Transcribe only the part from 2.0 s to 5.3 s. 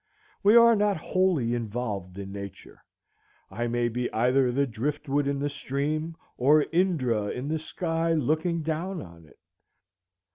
in Nature. I may be either the drift wood